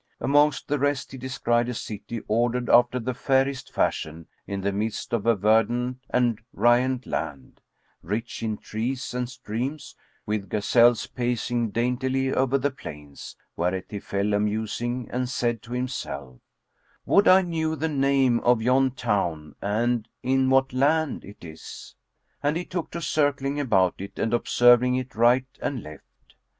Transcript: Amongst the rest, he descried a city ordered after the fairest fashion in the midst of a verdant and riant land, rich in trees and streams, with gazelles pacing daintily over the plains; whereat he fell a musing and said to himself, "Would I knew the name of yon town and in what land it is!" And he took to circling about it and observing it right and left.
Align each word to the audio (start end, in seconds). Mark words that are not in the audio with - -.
Amongst 0.19 0.67
the 0.67 0.79
rest, 0.79 1.11
he 1.11 1.17
descried 1.19 1.69
a 1.69 1.75
city 1.75 2.21
ordered 2.27 2.71
after 2.71 2.97
the 2.99 3.13
fairest 3.13 3.71
fashion 3.71 4.25
in 4.47 4.61
the 4.61 4.71
midst 4.71 5.13
of 5.13 5.27
a 5.27 5.35
verdant 5.35 5.99
and 6.09 6.41
riant 6.53 7.05
land, 7.05 7.61
rich 8.01 8.41
in 8.41 8.57
trees 8.57 9.13
and 9.13 9.29
streams, 9.29 9.95
with 10.25 10.49
gazelles 10.49 11.05
pacing 11.05 11.69
daintily 11.69 12.33
over 12.33 12.57
the 12.57 12.71
plains; 12.71 13.35
whereat 13.55 13.85
he 13.91 13.99
fell 13.99 14.33
a 14.33 14.39
musing 14.39 15.07
and 15.11 15.29
said 15.29 15.61
to 15.61 15.71
himself, 15.71 16.39
"Would 17.05 17.27
I 17.27 17.43
knew 17.43 17.75
the 17.75 17.87
name 17.87 18.39
of 18.39 18.59
yon 18.59 18.89
town 18.95 19.53
and 19.61 20.07
in 20.23 20.49
what 20.49 20.73
land 20.73 21.23
it 21.23 21.45
is!" 21.45 21.93
And 22.41 22.57
he 22.57 22.65
took 22.65 22.89
to 22.93 23.03
circling 23.03 23.59
about 23.59 24.01
it 24.01 24.17
and 24.17 24.33
observing 24.33 24.95
it 24.95 25.13
right 25.13 25.45
and 25.61 25.83
left. 25.83 26.35